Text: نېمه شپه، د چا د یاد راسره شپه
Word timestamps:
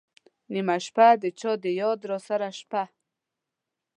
نېمه 0.51 0.77
شپه، 0.85 1.07
د 1.21 1.23
چا 1.39 1.51
د 1.63 1.65
یاد 1.81 1.99
راسره 2.09 2.49
شپه 2.59 2.83